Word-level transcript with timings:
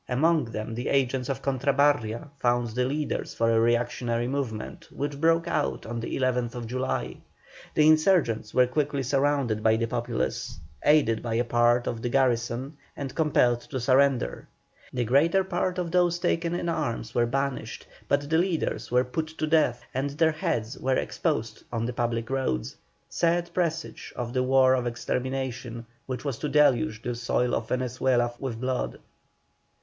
Among 0.09 0.45
them 0.45 0.73
the 0.73 0.87
agents 0.89 1.29
of 1.29 1.43
Cortabarria 1.43 2.29
found 2.39 2.69
the 2.69 2.85
leaders 2.85 3.35
for 3.35 3.51
a 3.51 3.59
reactionary 3.59 4.27
movement, 4.27 4.87
which 4.91 5.21
broke 5.21 5.47
out 5.47 5.85
on 5.85 5.99
the 5.99 6.17
11th 6.17 6.65
July. 6.65 7.17
The 7.75 7.87
insurgents 7.87 8.51
were 8.51 8.65
quickly 8.65 9.03
surrounded 9.03 9.61
by 9.61 9.75
the 9.75 9.85
populace, 9.85 10.57
aided 10.83 11.21
by 11.21 11.35
a 11.35 11.43
part 11.43 11.85
of 11.85 12.01
the 12.01 12.09
garrison, 12.09 12.77
and 12.97 13.13
compelled 13.13 13.61
to 13.69 13.79
surrender. 13.79 14.47
The 14.91 15.05
greater 15.05 15.43
part 15.43 15.77
of 15.77 15.91
those 15.91 16.17
taken 16.17 16.55
in 16.55 16.67
arms 16.67 17.13
were 17.13 17.27
banished, 17.27 17.85
but 18.07 18.27
the 18.27 18.39
leaders 18.39 18.89
were 18.89 19.03
put 19.03 19.27
to 19.37 19.45
death 19.45 19.83
and 19.93 20.09
their 20.09 20.31
heads 20.31 20.79
were 20.79 20.95
exposed 20.95 21.61
on 21.71 21.85
the 21.85 21.93
public 21.93 22.31
roads; 22.31 22.75
sad 23.07 23.51
presage 23.53 24.11
of 24.15 24.33
the 24.33 24.41
war 24.41 24.73
of 24.73 24.87
extermination 24.87 25.85
which 26.07 26.25
was 26.25 26.39
to 26.39 26.49
deluge 26.49 27.03
the 27.03 27.13
soil 27.13 27.53
of 27.53 27.69
Venezuela 27.69 28.33
with 28.39 28.59
blood. 28.59 28.97